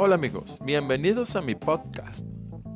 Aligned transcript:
Hola 0.00 0.14
amigos, 0.14 0.60
bienvenidos 0.62 1.34
a 1.34 1.42
mi 1.42 1.56
podcast. 1.56 2.24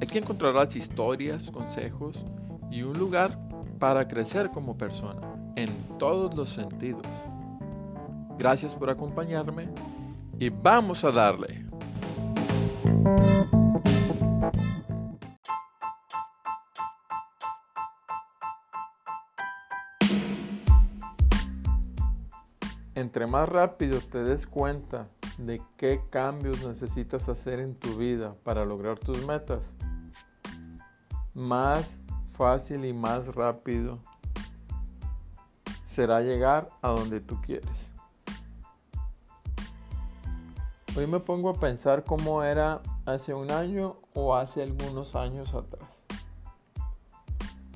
Aquí 0.03 0.19
encontrarás 0.19 0.75
historias, 0.75 1.49
consejos 1.53 2.25
y 2.69 2.83
un 2.83 2.99
lugar 2.99 3.39
para 3.79 4.09
crecer 4.09 4.51
como 4.51 4.77
persona 4.77 5.21
en 5.55 5.71
todos 6.01 6.35
los 6.35 6.51
sentidos. 6.51 7.07
Gracias 8.41 8.75
por 8.75 8.91
acompañarme 8.91 9.69
y 10.41 10.49
vamos 10.49 11.05
a 11.05 11.13
darle. 11.13 11.65
Entre 22.97 23.29
más 23.29 23.49
rápido 23.49 24.01
te 24.01 24.25
des 24.25 24.45
cuenta 24.45 25.07
de 25.39 25.63
qué 25.77 26.01
cambios 26.11 26.65
necesitas 26.65 27.29
hacer 27.29 27.61
en 27.61 27.75
tu 27.75 27.97
vida 27.97 28.35
para 28.45 28.65
lograr 28.65 28.99
tus 28.99 29.25
metas, 29.27 29.75
más 31.35 32.01
fácil 32.33 32.85
y 32.85 32.93
más 32.93 33.35
rápido 33.35 33.99
será 35.87 36.21
llegar 36.21 36.71
a 36.81 36.89
donde 36.89 37.21
tú 37.21 37.41
quieres. 37.43 37.91
Hoy 40.97 41.07
me 41.07 41.21
pongo 41.21 41.51
a 41.51 41.55
pensar 41.55 42.05
cómo 42.05 42.43
era 42.43 42.83
hace 43.07 43.33
un 43.33 43.51
año 43.51 43.97
o 44.15 44.35
hace 44.35 44.63
algunos 44.63 45.15
años 45.15 45.55
atrás. 45.55 46.03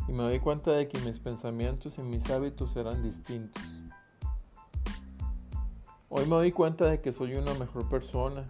Y 0.08 0.12
me 0.12 0.22
doy 0.22 0.38
cuenta 0.38 0.72
de 0.72 0.86
que 0.86 0.98
mis 1.00 1.18
pensamientos 1.18 1.98
y 1.98 2.02
mis 2.02 2.28
hábitos 2.30 2.76
eran 2.76 3.02
distintos. 3.02 3.62
Hoy 6.08 6.24
me 6.26 6.36
doy 6.36 6.52
cuenta 6.52 6.84
de 6.84 7.00
que 7.00 7.12
soy 7.12 7.34
una 7.34 7.52
mejor 7.54 7.88
persona 7.88 8.44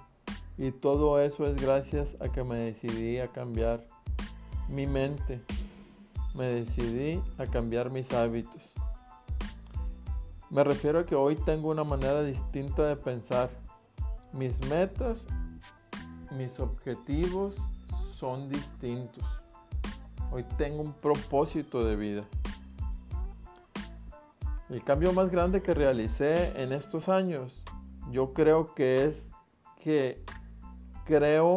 y 0.59 0.73
todo 0.73 1.19
eso 1.21 1.47
es 1.47 1.57
gracias 1.57 2.21
a 2.21 2.29
que 2.29 2.45
me 2.45 2.59
decidí 2.59 3.19
a 3.19 3.29
cambiar 3.29 3.87
mi 4.69 4.87
mente. 4.87 5.41
Me 6.35 6.45
decidí 6.45 7.23
a 7.39 7.47
cambiar 7.47 7.91
mis 7.91 8.13
hábitos. 8.13 8.63
Me 10.51 10.65
refiero 10.65 10.99
a 10.99 11.07
que 11.07 11.15
hoy 11.15 11.35
tengo 11.35 11.71
una 11.71 11.83
manera 11.83 12.23
distinta 12.23 12.89
de 12.89 12.97
pensar. 12.97 13.49
Mis 14.35 14.61
metas, 14.69 15.27
mis 16.37 16.61
objetivos 16.61 17.55
son 18.15 18.51
distintos. 18.51 19.25
Hoy 20.31 20.45
tengo 20.59 20.83
un 20.83 20.93
propósito 20.93 21.83
de 21.83 21.97
vida. 21.97 22.25
El 24.69 24.83
cambio 24.83 25.13
más 25.13 25.31
grande 25.31 25.63
que 25.63 25.75
realicé 25.75 26.61
en 26.61 26.73
estos 26.73 27.09
años, 27.09 27.63
yo 28.11 28.33
creo 28.33 28.75
que 28.75 29.05
es 29.05 29.31
que 29.77 30.21
creo 31.05 31.55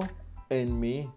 en 0.49 0.79
mí. 0.79 1.09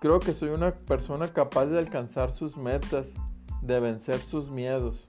Creo 0.00 0.18
que 0.18 0.34
soy 0.34 0.48
una 0.48 0.72
persona 0.72 1.32
capaz 1.32 1.66
de 1.66 1.78
alcanzar 1.78 2.32
sus 2.32 2.56
metas, 2.56 3.12
de 3.62 3.78
vencer 3.78 4.18
sus 4.18 4.50
miedos. 4.50 5.08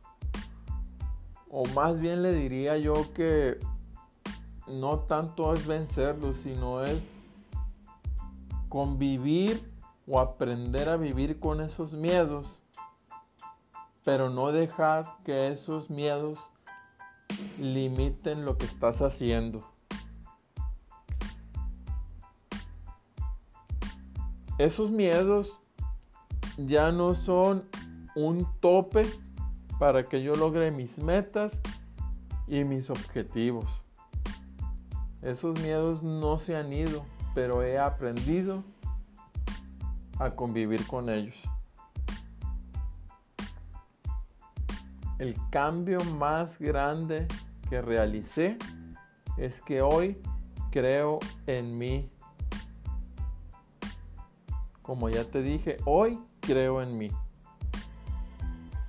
O 1.50 1.66
más 1.70 2.00
bien 2.00 2.22
le 2.22 2.32
diría 2.32 2.78
yo 2.78 3.12
que 3.16 3.58
no 4.68 5.00
tanto 5.00 5.52
es 5.56 5.66
vencerlos, 5.66 6.38
sino 6.38 6.84
es 6.84 7.02
convivir 8.68 9.68
o 10.08 10.20
aprender 10.20 10.88
a 10.88 10.98
vivir 10.98 11.40
con 11.40 11.62
esos 11.62 11.94
miedos 11.94 12.59
pero 14.04 14.30
no 14.30 14.52
dejar 14.52 15.18
que 15.24 15.48
esos 15.50 15.90
miedos 15.90 16.40
limiten 17.60 18.46
lo 18.46 18.58
que 18.58 18.66
estás 18.66 19.02
haciendo. 19.02 19.68
Esos 24.58 24.92
miedos 24.92 25.58
ya 26.58 26.92
no 26.92 27.16
son 27.16 27.64
un 28.16 28.46
tope 28.60 29.04
para 29.80 30.04
que 30.04 30.22
yo 30.22 30.36
logre 30.36 30.72
mis 30.72 31.00
metas 31.00 31.58
y 32.48 32.66
mis 32.66 32.90
objetivos. 32.90 33.66
Esos 35.22 35.60
miedos 35.62 36.04
no 36.04 36.38
se 36.40 36.56
han 36.56 36.74
ido, 36.74 37.06
pero 37.34 37.64
he 37.64 37.78
aprendido 37.78 38.64
a 40.20 40.30
convivir 40.30 40.86
con 40.88 41.10
ellos. 41.10 41.36
El 45.20 45.36
cambio 45.50 46.00
más 46.18 46.58
grande 46.60 47.28
que 47.70 47.82
realicé 47.82 48.58
es 49.38 49.62
que 49.62 49.82
hoy 49.82 50.18
creo 50.72 51.20
en 51.46 51.78
mí. 51.78 52.10
Como 54.82 55.10
ya 55.10 55.26
te 55.26 55.42
dije, 55.42 55.78
hoy 55.86 56.18
creo 56.40 56.82
en 56.82 56.98
mí. 56.98 57.12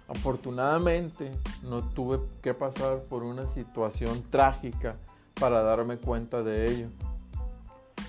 Afortunadamente 0.06 1.32
no 1.64 1.82
tuve 1.82 2.20
que 2.42 2.54
pasar 2.54 3.02
por 3.04 3.24
una 3.24 3.48
situación 3.48 4.22
trágica 4.30 4.96
para 5.34 5.62
darme 5.62 5.98
cuenta 5.98 6.44
de 6.44 6.70
ello. 6.70 6.88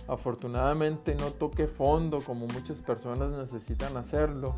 Afortunadamente 0.08 1.16
no 1.16 1.32
toqué 1.32 1.66
fondo 1.66 2.22
como 2.22 2.46
muchas 2.46 2.82
personas 2.84 3.32
necesitan 3.32 3.98
hacerlo 3.98 4.56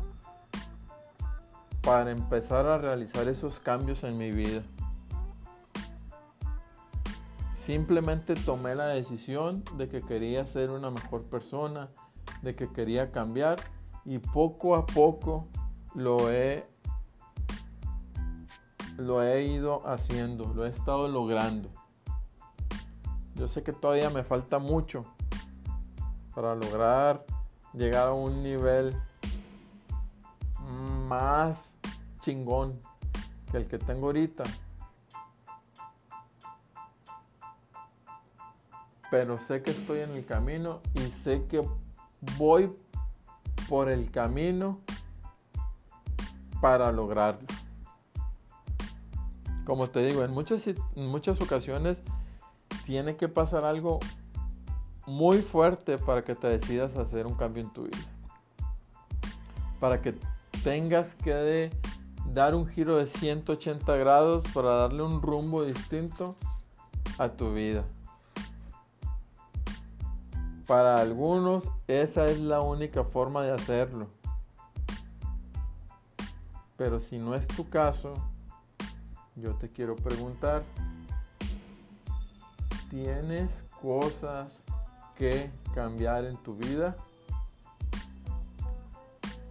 para 1.84 2.10
empezar 2.10 2.66
a 2.66 2.78
realizar 2.78 3.28
esos 3.28 3.60
cambios 3.60 4.04
en 4.04 4.16
mi 4.16 4.30
vida. 4.30 4.62
Simplemente 7.54 8.34
tomé 8.34 8.74
la 8.74 8.86
decisión 8.86 9.62
de 9.76 9.88
que 9.88 10.00
quería 10.00 10.46
ser 10.46 10.70
una 10.70 10.90
mejor 10.90 11.24
persona, 11.24 11.90
de 12.42 12.56
que 12.56 12.72
quería 12.72 13.12
cambiar 13.12 13.58
y 14.04 14.18
poco 14.18 14.76
a 14.76 14.86
poco 14.86 15.46
lo 15.94 16.30
he 16.30 16.66
lo 18.96 19.22
he 19.22 19.44
ido 19.44 19.86
haciendo, 19.88 20.54
lo 20.54 20.64
he 20.64 20.68
estado 20.68 21.08
logrando. 21.08 21.68
Yo 23.34 23.48
sé 23.48 23.62
que 23.62 23.72
todavía 23.72 24.08
me 24.08 24.22
falta 24.22 24.58
mucho 24.58 25.04
para 26.34 26.54
lograr 26.54 27.26
llegar 27.72 28.08
a 28.08 28.12
un 28.12 28.42
nivel 28.42 28.96
más 31.08 31.73
chingón 32.24 32.80
que 33.50 33.58
el 33.58 33.66
que 33.66 33.78
tengo 33.78 34.06
ahorita. 34.06 34.44
Pero 39.10 39.38
sé 39.38 39.62
que 39.62 39.70
estoy 39.70 40.00
en 40.00 40.10
el 40.10 40.24
camino 40.24 40.80
y 40.94 41.10
sé 41.10 41.44
que 41.46 41.62
voy 42.38 42.74
por 43.68 43.90
el 43.90 44.10
camino 44.10 44.80
para 46.60 46.90
lograrlo. 46.90 47.46
Como 49.66 49.88
te 49.88 50.00
digo, 50.00 50.24
en 50.24 50.32
muchas, 50.32 50.66
en 50.66 50.76
muchas 50.96 51.40
ocasiones 51.40 52.02
tiene 52.86 53.16
que 53.16 53.28
pasar 53.28 53.64
algo 53.64 54.00
muy 55.06 55.42
fuerte 55.42 55.98
para 55.98 56.24
que 56.24 56.34
te 56.34 56.48
decidas 56.48 56.96
hacer 56.96 57.26
un 57.26 57.34
cambio 57.34 57.62
en 57.62 57.72
tu 57.72 57.84
vida. 57.84 57.98
Para 59.78 60.00
que 60.00 60.14
tengas 60.64 61.14
que 61.16 61.70
dar 62.32 62.54
un 62.54 62.66
giro 62.66 62.96
de 62.96 63.06
180 63.06 63.96
grados 63.96 64.44
para 64.52 64.70
darle 64.70 65.02
un 65.02 65.20
rumbo 65.20 65.64
distinto 65.64 66.34
a 67.18 67.28
tu 67.28 67.52
vida. 67.52 67.84
Para 70.66 70.96
algunos 70.96 71.64
esa 71.86 72.24
es 72.26 72.40
la 72.40 72.60
única 72.60 73.04
forma 73.04 73.42
de 73.42 73.52
hacerlo. 73.52 74.08
Pero 76.76 76.98
si 76.98 77.18
no 77.18 77.34
es 77.34 77.46
tu 77.46 77.68
caso, 77.68 78.14
yo 79.36 79.54
te 79.54 79.70
quiero 79.70 79.94
preguntar, 79.94 80.62
¿tienes 82.90 83.64
cosas 83.80 84.56
que 85.16 85.50
cambiar 85.74 86.24
en 86.24 86.36
tu 86.38 86.56
vida? 86.56 86.96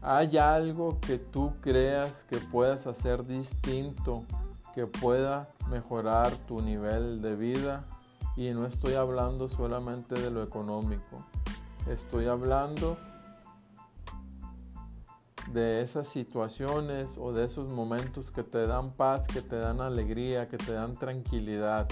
¿Hay 0.06 0.38
algo 0.38 1.00
que 1.00 1.18
tú 1.18 1.54
creas 1.62 2.12
que 2.26 2.38
puedas 2.38 2.88
hacer 2.88 3.26
distinto, 3.26 4.26
que 4.76 4.86
pueda 4.86 5.48
mejorar 5.70 6.30
tu 6.46 6.60
nivel 6.60 7.22
de 7.22 7.38
vida? 7.38 7.86
Y 8.36 8.50
no 8.50 8.66
estoy 8.66 8.96
hablando 8.96 9.48
solamente 9.48 10.20
de 10.20 10.30
lo 10.30 10.44
económico, 10.44 11.24
estoy 11.88 12.28
hablando 12.28 12.98
de 15.54 15.82
esas 15.82 16.10
situaciones 16.10 17.08
o 17.18 17.32
de 17.32 17.46
esos 17.46 17.70
momentos 17.70 18.30
que 18.30 18.44
te 18.44 18.68
dan 18.68 18.92
paz, 18.92 19.26
que 19.28 19.42
te 19.42 19.56
dan 19.56 19.80
alegría, 19.80 20.50
que 20.50 20.58
te 20.58 20.74
dan 20.74 20.98
tranquilidad. 20.98 21.88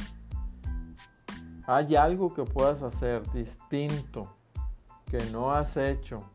Hay 1.65 1.95
algo 1.95 2.33
que 2.33 2.43
puedas 2.43 2.81
hacer 2.81 3.23
distinto 3.31 4.27
que 5.09 5.23
no 5.31 5.51
has 5.51 5.77
hecho 5.77 6.29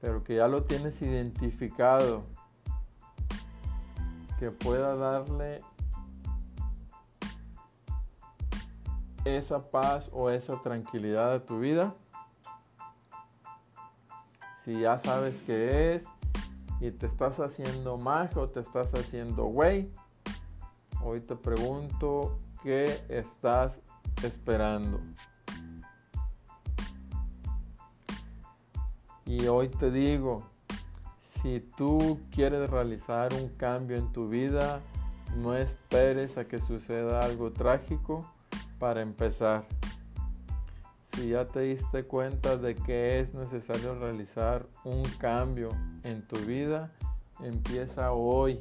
pero 0.00 0.24
que 0.24 0.36
ya 0.36 0.48
lo 0.48 0.64
tienes 0.64 1.00
identificado, 1.02 2.24
que 4.38 4.50
pueda 4.50 4.96
darle 4.96 5.62
esa 9.24 9.70
paz 9.70 10.08
o 10.12 10.30
esa 10.30 10.60
tranquilidad 10.62 11.32
de 11.32 11.40
tu 11.40 11.60
vida? 11.60 11.94
Si 14.64 14.80
ya 14.80 14.98
sabes 14.98 15.42
qué 15.42 15.94
es 15.94 16.04
y 16.80 16.90
te 16.90 17.06
estás 17.06 17.38
haciendo 17.40 17.98
majo, 17.98 18.48
te 18.48 18.60
estás 18.60 18.94
haciendo 18.94 19.44
güey, 19.44 19.92
hoy 21.02 21.20
te 21.20 21.36
pregunto 21.36 22.38
qué 22.62 23.04
estás 23.08 23.78
esperando. 24.22 25.00
Y 29.30 29.46
hoy 29.46 29.68
te 29.68 29.92
digo, 29.92 30.42
si 31.22 31.60
tú 31.60 32.18
quieres 32.32 32.68
realizar 32.68 33.32
un 33.32 33.48
cambio 33.50 33.96
en 33.96 34.10
tu 34.12 34.28
vida, 34.28 34.80
no 35.36 35.54
esperes 35.54 36.36
a 36.36 36.46
que 36.46 36.58
suceda 36.58 37.20
algo 37.20 37.52
trágico 37.52 38.28
para 38.80 39.02
empezar. 39.02 39.66
Si 41.12 41.28
ya 41.28 41.46
te 41.46 41.60
diste 41.60 42.02
cuenta 42.02 42.56
de 42.56 42.74
que 42.74 43.20
es 43.20 43.32
necesario 43.32 43.94
realizar 43.94 44.66
un 44.82 45.04
cambio 45.20 45.68
en 46.02 46.26
tu 46.26 46.36
vida, 46.40 46.90
empieza 47.40 48.10
hoy. 48.10 48.60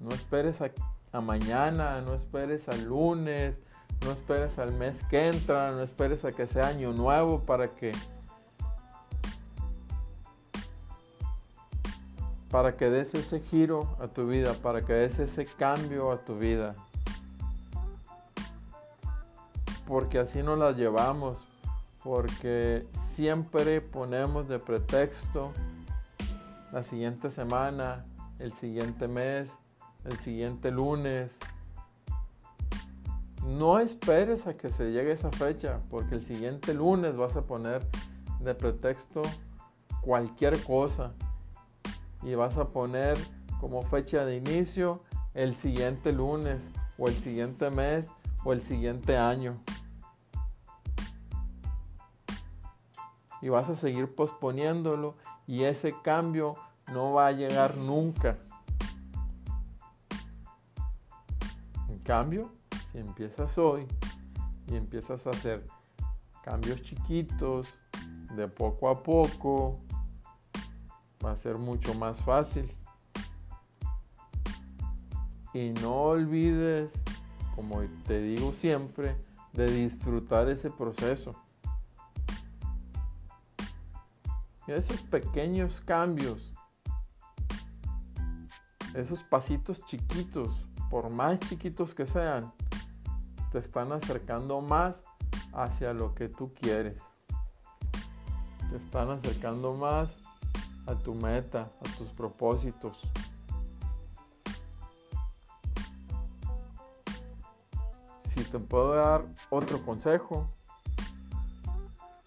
No 0.00 0.08
esperes 0.08 0.62
a, 1.12 1.20
mañana, 1.20 2.00
no 2.00 2.14
esperes 2.14 2.66
al 2.70 2.84
lunes, 2.84 3.56
no 4.04 4.12
esperes 4.12 4.58
al 4.58 4.72
mes 4.72 4.96
que 5.08 5.28
entra, 5.28 5.72
no 5.72 5.82
esperes 5.82 6.24
a 6.24 6.32
que 6.32 6.46
sea 6.46 6.68
año 6.68 6.92
nuevo 6.92 7.40
para 7.40 7.68
que 7.68 7.92
para 12.50 12.76
que 12.76 12.88
des 12.88 13.14
ese 13.14 13.40
giro 13.40 13.96
a 13.98 14.06
tu 14.06 14.28
vida, 14.28 14.54
para 14.62 14.82
que 14.82 14.92
des 14.92 15.18
ese 15.18 15.44
cambio 15.44 16.12
a 16.12 16.18
tu 16.18 16.38
vida. 16.38 16.76
Porque 19.88 20.20
así 20.20 20.40
nos 20.40 20.56
la 20.56 20.70
llevamos, 20.70 21.38
porque 22.04 22.86
siempre 22.94 23.80
ponemos 23.80 24.46
de 24.46 24.60
pretexto 24.60 25.52
la 26.70 26.84
siguiente 26.84 27.32
semana, 27.32 28.04
el 28.38 28.52
siguiente 28.52 29.08
mes, 29.08 29.50
el 30.04 30.16
siguiente 30.18 30.70
lunes, 30.70 31.32
no 33.44 33.78
esperes 33.78 34.46
a 34.46 34.56
que 34.56 34.70
se 34.70 34.90
llegue 34.90 35.12
esa 35.12 35.30
fecha, 35.30 35.80
porque 35.90 36.14
el 36.14 36.24
siguiente 36.24 36.72
lunes 36.72 37.16
vas 37.16 37.36
a 37.36 37.42
poner 37.42 37.86
de 38.40 38.54
pretexto 38.54 39.22
cualquier 40.00 40.62
cosa 40.62 41.14
y 42.22 42.34
vas 42.34 42.56
a 42.56 42.68
poner 42.68 43.18
como 43.60 43.82
fecha 43.82 44.24
de 44.24 44.36
inicio 44.36 45.02
el 45.34 45.56
siguiente 45.56 46.12
lunes 46.12 46.62
o 46.98 47.08
el 47.08 47.14
siguiente 47.14 47.70
mes 47.70 48.08
o 48.44 48.52
el 48.52 48.62
siguiente 48.62 49.16
año. 49.16 49.58
Y 53.42 53.50
vas 53.50 53.68
a 53.68 53.76
seguir 53.76 54.14
posponiéndolo 54.14 55.16
y 55.46 55.64
ese 55.64 55.94
cambio 56.02 56.56
no 56.92 57.12
va 57.12 57.26
a 57.26 57.32
llegar 57.32 57.76
nunca. 57.76 58.38
En 61.90 61.98
cambio, 61.98 62.52
empiezas 62.94 63.56
hoy 63.58 63.86
y 64.66 64.76
empiezas 64.76 65.26
a 65.26 65.30
hacer 65.30 65.66
cambios 66.42 66.82
chiquitos, 66.82 67.74
de 68.36 68.48
poco 68.48 68.88
a 68.88 69.02
poco, 69.02 69.80
va 71.24 71.32
a 71.32 71.36
ser 71.36 71.58
mucho 71.58 71.94
más 71.94 72.20
fácil. 72.20 72.70
Y 75.52 75.70
no 75.80 75.94
olvides, 75.94 76.90
como 77.54 77.80
te 78.06 78.20
digo 78.20 78.52
siempre, 78.52 79.16
de 79.52 79.66
disfrutar 79.66 80.48
ese 80.48 80.70
proceso. 80.70 81.34
Esos 84.66 85.02
pequeños 85.02 85.80
cambios, 85.82 86.52
esos 88.94 89.22
pasitos 89.22 89.84
chiquitos, 89.86 90.50
por 90.90 91.12
más 91.12 91.38
chiquitos 91.40 91.94
que 91.94 92.06
sean, 92.06 92.52
te 93.54 93.60
están 93.60 93.92
acercando 93.92 94.60
más 94.60 95.04
hacia 95.52 95.92
lo 95.92 96.12
que 96.12 96.28
tú 96.28 96.52
quieres. 96.60 97.00
Te 98.68 98.76
están 98.76 99.10
acercando 99.10 99.74
más 99.74 100.10
a 100.86 100.96
tu 100.96 101.14
meta, 101.14 101.70
a 101.78 101.96
tus 101.96 102.08
propósitos. 102.08 102.98
Si 108.24 108.42
te 108.42 108.58
puedo 108.58 108.96
dar 108.96 109.24
otro 109.50 109.80
consejo, 109.84 110.50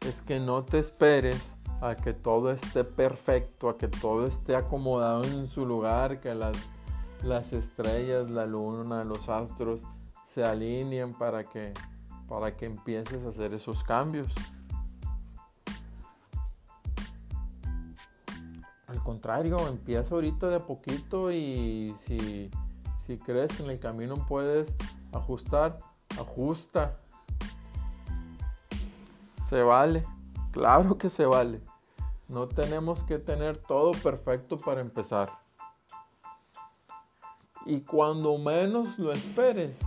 es 0.08 0.22
que 0.22 0.40
no 0.40 0.62
te 0.62 0.80
esperes 0.80 1.44
a 1.82 1.96
que 1.96 2.14
todo 2.14 2.52
esté 2.52 2.86
perfecto, 2.86 3.68
a 3.68 3.78
que 3.78 3.90
todo 3.90 4.28
esté 4.28 4.56
acomodado 4.56 5.26
en 5.26 5.50
su 5.50 5.66
lugar, 5.66 6.22
que 6.22 6.34
las, 6.34 6.56
las 7.22 7.52
estrellas, 7.52 8.30
la 8.30 8.46
luna, 8.46 9.04
los 9.04 9.28
astros 9.28 9.82
se 10.38 10.46
alineen 10.46 11.16
para 11.16 11.44
que, 11.44 11.74
para 12.30 12.56
que 12.56 12.68
empieces 12.68 13.26
a 13.26 13.30
hacer 13.30 13.56
esos 13.56 13.84
cambios. 13.84 14.28
Al 18.86 19.02
contrario, 19.02 19.68
empieza 19.68 20.14
ahorita 20.14 20.48
de 20.50 20.58
a 20.58 20.60
poquito 20.60 21.32
y 21.32 21.96
si, 22.02 22.52
si 23.04 23.18
crees 23.18 23.60
en 23.62 23.72
el 23.72 23.80
camino 23.80 24.14
puedes 24.28 24.72
ajustar, 25.12 25.80
ajusta. 26.20 27.00
Se 29.44 29.64
vale, 29.64 30.06
claro 30.52 31.00
que 31.00 31.10
se 31.10 31.26
vale. 31.26 31.62
No 32.28 32.48
tenemos 32.48 33.02
que 33.06 33.18
tener 33.18 33.58
todo 33.58 33.90
perfecto 34.04 34.56
para 34.56 34.82
empezar. 34.82 35.30
Y 37.66 37.80
cuando 37.80 38.38
menos 38.38 39.00
lo 39.00 39.12
esperes, 39.12 39.80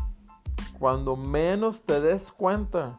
cuando 0.80 1.14
menos 1.14 1.82
te 1.82 2.00
des 2.00 2.32
cuenta, 2.32 2.98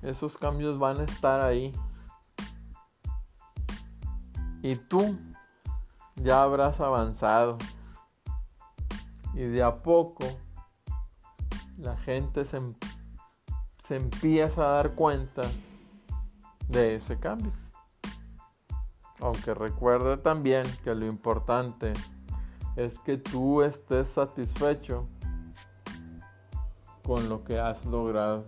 esos 0.00 0.38
cambios 0.38 0.78
van 0.78 1.00
a 1.00 1.04
estar 1.04 1.42
ahí. 1.42 1.76
Y 4.62 4.76
tú 4.76 5.18
ya 6.16 6.42
habrás 6.42 6.80
avanzado. 6.80 7.58
Y 9.34 9.40
de 9.40 9.62
a 9.62 9.82
poco 9.82 10.24
la 11.76 11.94
gente 11.98 12.46
se, 12.46 12.56
em-, 12.56 12.74
se 13.84 13.96
empieza 13.96 14.62
a 14.62 14.72
dar 14.76 14.94
cuenta 14.94 15.42
de 16.68 16.94
ese 16.94 17.20
cambio. 17.20 17.52
Aunque 19.20 19.52
recuerde 19.52 20.16
también 20.16 20.64
que 20.84 20.94
lo 20.94 21.04
importante 21.04 21.92
es 22.76 22.98
que 23.00 23.18
tú 23.18 23.60
estés 23.60 24.08
satisfecho 24.08 25.04
con 27.08 27.30
lo 27.30 27.42
que 27.42 27.58
has 27.58 27.86
logrado. 27.86 28.44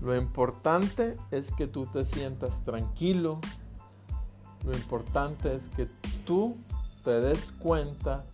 Lo 0.00 0.16
importante 0.16 1.16
es 1.30 1.52
que 1.52 1.68
tú 1.68 1.86
te 1.86 2.04
sientas 2.04 2.60
tranquilo. 2.64 3.40
Lo 4.66 4.72
importante 4.72 5.54
es 5.54 5.62
que 5.76 5.86
tú 6.26 6.56
te 7.04 7.20
des 7.20 7.52
cuenta 7.52 8.24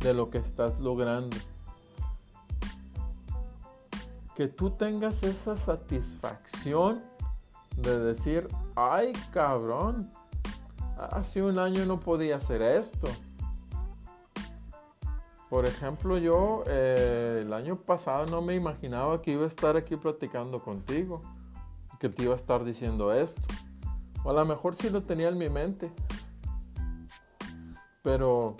de 0.00 0.14
lo 0.14 0.30
que 0.30 0.38
estás 0.38 0.80
logrando. 0.80 1.36
Que 4.34 4.48
tú 4.48 4.70
tengas 4.70 5.22
esa 5.22 5.58
satisfacción 5.58 7.02
de 7.76 7.98
decir, 7.98 8.48
ay 8.76 9.12
cabrón, 9.30 10.10
hace 10.96 11.42
un 11.42 11.58
año 11.58 11.84
no 11.84 12.00
podía 12.00 12.36
hacer 12.36 12.62
esto. 12.62 13.08
Por 15.48 15.64
ejemplo, 15.64 16.18
yo 16.18 16.62
eh, 16.66 17.42
el 17.42 17.52
año 17.54 17.76
pasado 17.76 18.26
no 18.26 18.42
me 18.42 18.54
imaginaba 18.54 19.22
que 19.22 19.32
iba 19.32 19.44
a 19.44 19.48
estar 19.48 19.76
aquí 19.76 19.96
platicando 19.96 20.58
contigo, 20.58 21.22
que 21.98 22.10
te 22.10 22.24
iba 22.24 22.34
a 22.34 22.36
estar 22.36 22.64
diciendo 22.64 23.14
esto. 23.14 23.40
O 24.24 24.30
a 24.30 24.34
lo 24.34 24.44
mejor 24.44 24.76
sí 24.76 24.90
lo 24.90 25.02
tenía 25.04 25.28
en 25.28 25.38
mi 25.38 25.48
mente, 25.48 25.90
pero 28.02 28.56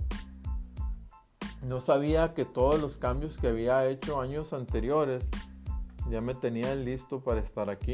no 1.62 1.80
sabía 1.80 2.32
que 2.32 2.46
todos 2.46 2.80
los 2.80 2.96
cambios 2.96 3.36
que 3.36 3.48
había 3.48 3.86
hecho 3.86 4.20
años 4.20 4.54
anteriores 4.54 5.28
ya 6.10 6.22
me 6.22 6.34
tenían 6.34 6.86
listo 6.86 7.20
para 7.20 7.40
estar 7.40 7.68
aquí. 7.68 7.92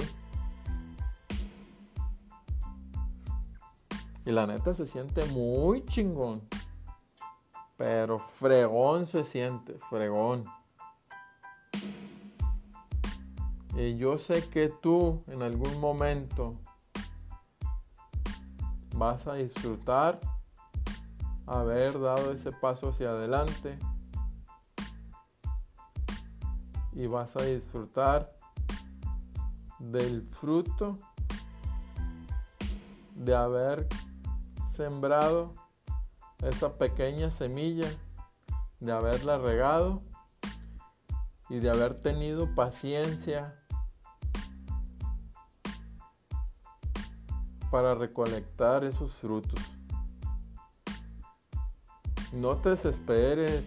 Y 4.24 4.30
la 4.30 4.46
neta 4.46 4.72
se 4.72 4.86
siente 4.86 5.24
muy 5.26 5.84
chingón. 5.86 6.42
Pero 7.76 8.19
fregón 8.19 9.07
se 9.07 9.25
siente, 9.25 9.78
fregón. 9.90 10.45
Y 13.76 13.97
yo 13.97 14.19
sé 14.19 14.49
que 14.49 14.69
tú 14.69 15.25
en 15.26 15.43
algún 15.43 15.81
momento 15.81 16.54
vas 18.95 19.26
a 19.26 19.35
disfrutar 19.35 20.21
haber 21.47 22.00
dado 22.00 22.33
ese 22.33 22.52
paso 22.52 22.90
hacia 22.90 23.11
adelante 23.11 23.78
y 26.93 27.09
vas 27.09 27.37
a 27.37 27.43
disfrutar 27.43 28.33
del 29.81 30.23
fruto 30.23 30.97
de 33.16 33.35
haber 33.35 33.88
sembrado 34.69 35.54
esa 36.44 36.76
pequeña 36.76 37.30
semilla, 37.30 37.88
de 38.80 38.92
haberla 38.92 39.38
regado 39.38 40.02
y 41.48 41.58
de 41.58 41.70
haber 41.70 42.02
tenido 42.02 42.54
paciencia 42.54 43.58
para 47.70 47.94
recolectar 47.94 48.84
esos 48.84 49.12
frutos. 49.14 49.60
No 52.32 52.56
te 52.58 52.70
desesperes. 52.70 53.64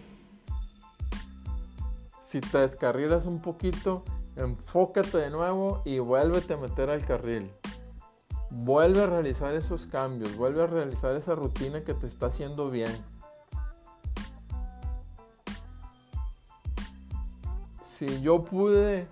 Si 2.26 2.40
te 2.40 2.58
descarrilas 2.58 3.26
un 3.26 3.40
poquito, 3.40 4.04
enfócate 4.36 5.18
de 5.18 5.30
nuevo 5.30 5.82
y 5.84 5.98
vuélvete 5.98 6.54
a 6.54 6.58
meter 6.58 6.90
al 6.90 7.04
carril. 7.04 7.50
Vuelve 8.50 9.02
a 9.02 9.06
realizar 9.06 9.54
esos 9.54 9.86
cambios, 9.86 10.36
vuelve 10.36 10.62
a 10.62 10.66
realizar 10.66 11.14
esa 11.14 11.34
rutina 11.34 11.82
que 11.82 11.94
te 11.94 12.06
está 12.06 12.26
haciendo 12.26 12.70
bien. 12.70 12.92
Si 17.80 18.20
yo 18.22 18.44
pude, 18.44 19.06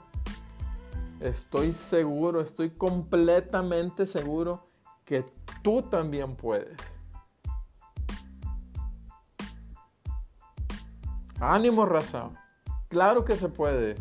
estoy 1.21 1.73
seguro, 1.73 2.41
estoy 2.41 2.71
completamente 2.71 4.07
seguro 4.07 4.69
que 5.05 5.25
tú 5.63 5.83
también 5.83 6.37
puedes. 6.37 6.77
Ánimo, 11.41 11.85
raza. 11.85 12.31
Claro 12.89 13.25
que 13.25 13.37
se 13.37 13.49
puede. 13.49 13.97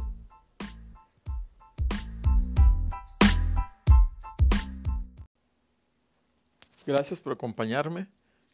Gracias 6.86 7.20
por 7.20 7.34
acompañarme 7.34 8.08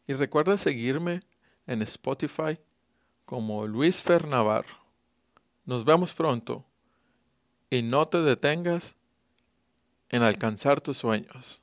y 0.06 0.14
recuerda 0.14 0.56
seguirme 0.56 1.20
en 1.66 1.82
Spotify 1.82 2.58
como 3.26 3.66
Luis 3.66 4.02
Fernavarro. 4.02 4.76
Nos 5.64 5.84
vemos 5.84 6.14
pronto 6.14 6.64
y 7.70 7.82
no 7.82 8.08
te 8.08 8.18
detengas 8.18 8.96
en 10.08 10.22
alcanzar 10.22 10.80
tus 10.80 10.98
sueños. 10.98 11.62